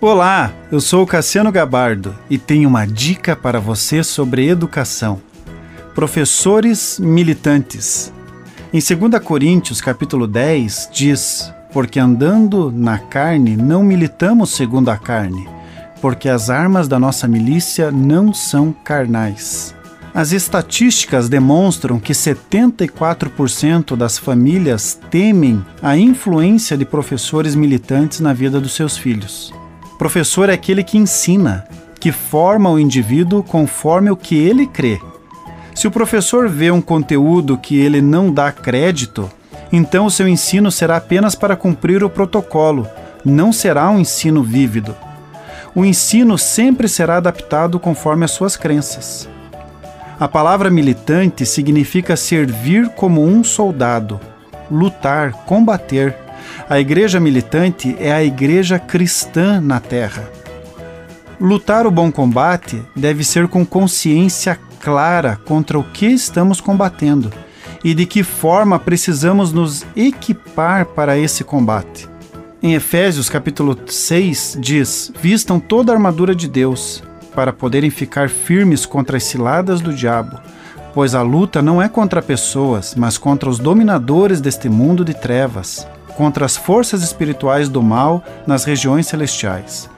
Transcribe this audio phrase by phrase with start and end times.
[0.00, 5.20] Olá, eu sou Cassiano Gabardo e tenho uma dica para você sobre educação.
[5.92, 8.12] Professores militantes.
[8.72, 15.48] Em 2 Coríntios, capítulo 10, diz: Porque andando na carne não militamos segundo a carne,
[16.00, 19.74] porque as armas da nossa milícia não são carnais.
[20.14, 28.60] As estatísticas demonstram que 74% das famílias temem a influência de professores militantes na vida
[28.60, 29.57] dos seus filhos.
[29.98, 31.66] Professor é aquele que ensina,
[31.98, 35.00] que forma o indivíduo conforme o que ele crê.
[35.74, 39.28] Se o professor vê um conteúdo que ele não dá crédito,
[39.72, 42.86] então o seu ensino será apenas para cumprir o protocolo,
[43.24, 44.94] não será um ensino vívido.
[45.74, 49.28] O ensino sempre será adaptado conforme as suas crenças.
[50.18, 54.20] A palavra militante significa servir como um soldado,
[54.70, 56.16] lutar, combater
[56.68, 60.30] a igreja militante é a igreja cristã na terra.
[61.40, 67.30] Lutar o bom combate deve ser com consciência clara contra o que estamos combatendo
[67.84, 72.08] e de que forma precisamos nos equipar para esse combate.
[72.62, 77.02] Em Efésios capítulo 6 diz: "Vistam toda a armadura de Deus,
[77.34, 80.40] para poderem ficar firmes contra as ciladas do diabo,
[80.92, 85.86] pois a luta não é contra pessoas, mas contra os dominadores deste mundo de trevas,
[86.18, 89.88] contra as forças espirituais do mal nas regiões celestiais.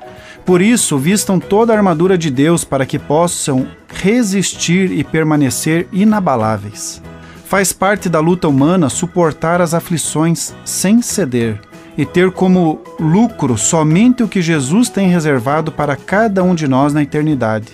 [0.44, 7.00] Por isso, vistam toda a armadura de Deus para que possam resistir e permanecer inabaláveis.
[7.46, 11.58] Faz parte da luta humana suportar as aflições sem ceder
[11.96, 16.92] e ter como lucro somente o que Jesus tem reservado para cada um de nós
[16.92, 17.68] na eternidade.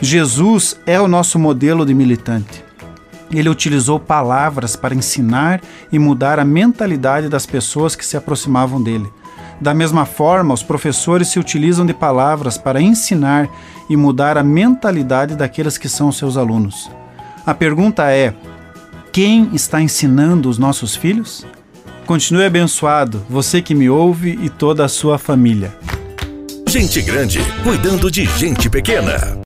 [0.00, 2.64] Jesus é o nosso modelo de militante.
[3.32, 9.10] Ele utilizou palavras para ensinar e mudar a mentalidade das pessoas que se aproximavam dele.
[9.60, 13.48] Da mesma forma, os professores se utilizam de palavras para ensinar
[13.88, 16.90] e mudar a mentalidade daqueles que são seus alunos.
[17.46, 18.34] A pergunta é:
[19.12, 21.46] quem está ensinando os nossos filhos?
[22.06, 25.72] Continue abençoado, você que me ouve e toda a sua família.
[26.66, 29.38] Gente grande cuidando de gente pequena.